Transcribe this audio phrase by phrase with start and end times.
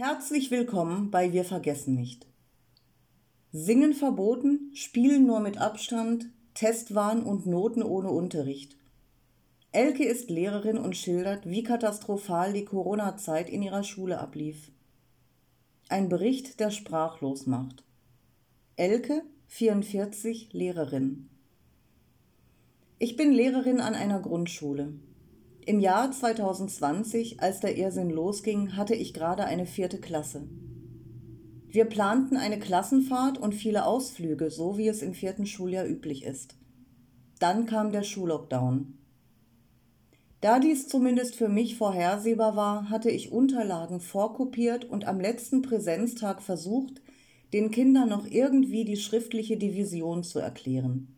[0.00, 2.24] Herzlich willkommen bei Wir vergessen nicht.
[3.50, 8.76] Singen verboten, Spielen nur mit Abstand, Testwahn und Noten ohne Unterricht.
[9.72, 14.70] Elke ist Lehrerin und schildert, wie katastrophal die Corona-Zeit in ihrer Schule ablief.
[15.88, 17.82] Ein Bericht, der sprachlos macht.
[18.76, 21.28] Elke, 44, Lehrerin.
[23.00, 24.92] Ich bin Lehrerin an einer Grundschule.
[25.68, 30.48] Im Jahr 2020, als der Irrsinn losging, hatte ich gerade eine vierte Klasse.
[31.66, 36.56] Wir planten eine Klassenfahrt und viele Ausflüge, so wie es im vierten Schuljahr üblich ist.
[37.38, 38.96] Dann kam der Schullockdown.
[40.40, 46.40] Da dies zumindest für mich vorhersehbar war, hatte ich Unterlagen vorkopiert und am letzten Präsenztag
[46.40, 47.02] versucht,
[47.52, 51.14] den Kindern noch irgendwie die schriftliche Division zu erklären.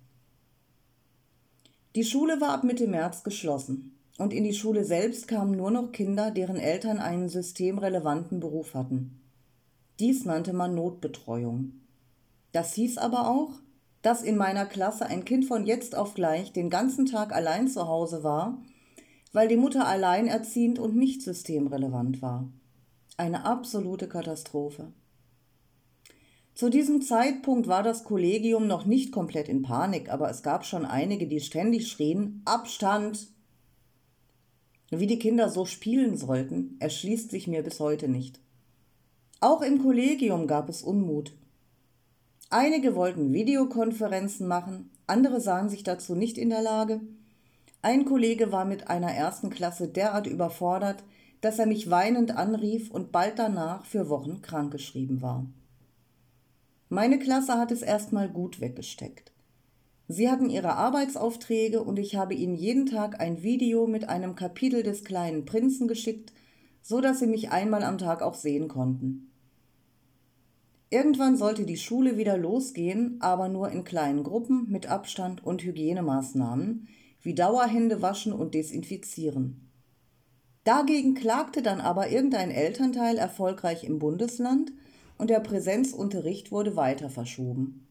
[1.95, 5.93] Die Schule war ab Mitte März geschlossen und in die Schule selbst kamen nur noch
[5.93, 9.19] Kinder, deren Eltern einen systemrelevanten Beruf hatten.
[9.99, 11.73] Dies nannte man Notbetreuung.
[12.53, 13.53] Das hieß aber auch,
[14.03, 17.89] dass in meiner Klasse ein Kind von jetzt auf gleich den ganzen Tag allein zu
[17.89, 18.61] Hause war,
[19.33, 22.47] weil die Mutter alleinerziehend und nicht systemrelevant war.
[23.17, 24.93] Eine absolute Katastrophe.
[26.55, 30.85] Zu diesem Zeitpunkt war das Kollegium noch nicht komplett in Panik, aber es gab schon
[30.85, 33.29] einige, die ständig schrien Abstand,
[34.91, 38.41] wie die Kinder so spielen sollten, erschließt sich mir bis heute nicht.
[39.41, 41.33] Auch im Kollegium gab es Unmut.
[42.51, 47.01] Einige wollten Videokonferenzen machen, andere sahen sich dazu nicht in der Lage.
[47.83, 51.03] Ein Kollege war mit einer ersten Klasse derart überfordert,
[51.41, 55.47] dass er mich weinend anrief und bald danach für Wochen krankgeschrieben war.
[56.89, 59.33] Meine Klasse hat es erstmal gut weggesteckt.
[60.13, 64.83] Sie hatten ihre Arbeitsaufträge und ich habe ihnen jeden Tag ein Video mit einem Kapitel
[64.83, 66.33] des kleinen Prinzen geschickt,
[66.83, 69.31] so dass sie mich einmal am Tag auch sehen konnten.
[70.91, 76.89] Irgendwann sollte die Schule wieder losgehen, aber nur in kleinen Gruppen mit Abstand und Hygienemaßnahmen,
[77.23, 79.71] wie Dauerhände waschen und desinfizieren.
[80.65, 84.73] Dagegen klagte dann aber irgendein Elternteil erfolgreich im Bundesland
[85.19, 87.87] und der Präsenzunterricht wurde weiter verschoben.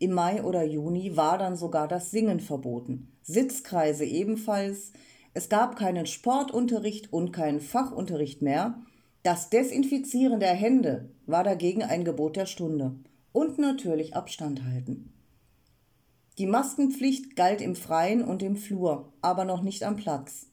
[0.00, 4.92] Im Mai oder Juni war dann sogar das Singen verboten, Sitzkreise ebenfalls,
[5.34, 8.80] es gab keinen Sportunterricht und keinen Fachunterricht mehr,
[9.22, 12.94] das Desinfizieren der Hände war dagegen ein Gebot der Stunde
[13.32, 15.12] und natürlich Abstand halten.
[16.38, 20.46] Die Maskenpflicht galt im Freien und im Flur, aber noch nicht am Platz.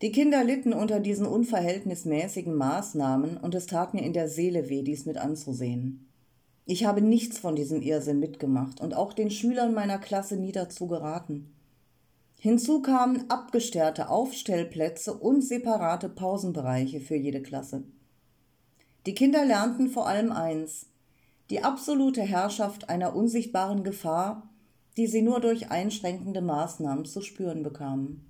[0.00, 4.82] Die Kinder litten unter diesen unverhältnismäßigen Maßnahmen und es tat mir in der Seele weh,
[4.82, 6.06] dies mit anzusehen.
[6.68, 10.88] Ich habe nichts von diesem Irrsinn mitgemacht und auch den Schülern meiner Klasse nie dazu
[10.88, 11.54] geraten.
[12.40, 17.84] Hinzu kamen abgestärte Aufstellplätze und separate Pausenbereiche für jede Klasse.
[19.06, 20.86] Die Kinder lernten vor allem eins,
[21.50, 24.50] die absolute Herrschaft einer unsichtbaren Gefahr,
[24.96, 28.26] die sie nur durch einschränkende Maßnahmen zu spüren bekamen.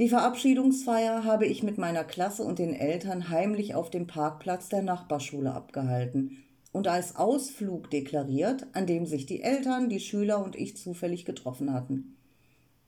[0.00, 4.80] Die Verabschiedungsfeier habe ich mit meiner Klasse und den Eltern heimlich auf dem Parkplatz der
[4.80, 6.38] Nachbarschule abgehalten
[6.72, 11.74] und als Ausflug deklariert, an dem sich die Eltern, die Schüler und ich zufällig getroffen
[11.74, 12.16] hatten.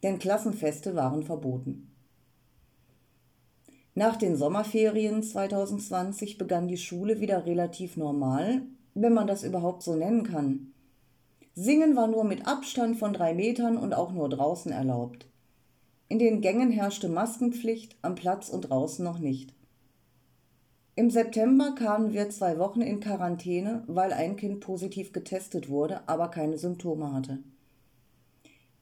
[0.03, 1.93] Denn Klassenfeste waren verboten.
[3.94, 8.62] Nach den Sommerferien 2020 begann die Schule wieder relativ normal,
[8.94, 10.73] wenn man das überhaupt so nennen kann.
[11.55, 15.27] Singen war nur mit Abstand von drei Metern und auch nur draußen erlaubt.
[16.12, 19.55] In den Gängen herrschte Maskenpflicht, am Platz und draußen noch nicht.
[20.95, 26.28] Im September kamen wir zwei Wochen in Quarantäne, weil ein Kind positiv getestet wurde, aber
[26.28, 27.39] keine Symptome hatte.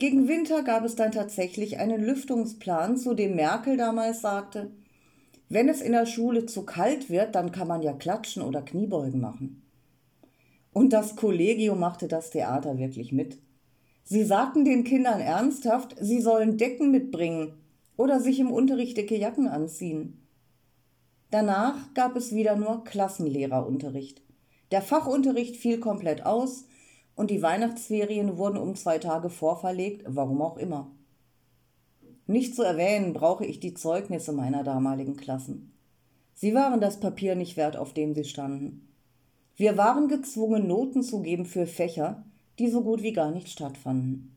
[0.01, 4.73] Gegen Winter gab es dann tatsächlich einen Lüftungsplan, zu dem Merkel damals sagte,
[5.49, 9.21] wenn es in der Schule zu kalt wird, dann kann man ja klatschen oder Kniebeugen
[9.21, 9.63] machen.
[10.73, 13.39] Und das Kollegium machte das Theater wirklich mit.
[14.11, 17.53] Sie sagten den Kindern ernsthaft, sie sollen Decken mitbringen
[17.97, 20.27] oder sich im Unterricht dicke Jacken anziehen.
[21.31, 24.21] Danach gab es wieder nur Klassenlehrerunterricht.
[24.73, 26.65] Der Fachunterricht fiel komplett aus
[27.15, 30.91] und die Weihnachtsferien wurden um zwei Tage vorverlegt, warum auch immer.
[32.27, 35.73] Nicht zu erwähnen brauche ich die Zeugnisse meiner damaligen Klassen.
[36.35, 38.89] Sie waren das Papier nicht wert, auf dem sie standen.
[39.55, 42.25] Wir waren gezwungen, Noten zu geben für Fächer,
[42.61, 44.37] die so gut wie gar nicht stattfanden.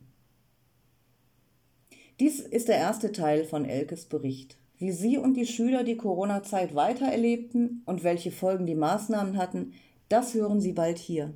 [2.20, 4.58] Dies ist der erste Teil von Elkes Bericht.
[4.78, 9.74] Wie sie und die Schüler die Corona-Zeit weitererlebten und welche Folgen die Maßnahmen hatten,
[10.08, 11.34] das hören Sie bald hier.